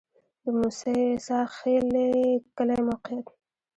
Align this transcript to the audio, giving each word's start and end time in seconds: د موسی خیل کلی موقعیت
د 0.43 0.45
موسی 0.57 1.01
خیل 1.57 1.89
کلی 2.57 2.79
موقعیت 2.87 3.27